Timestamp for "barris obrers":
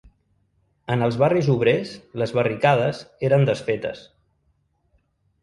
1.23-1.91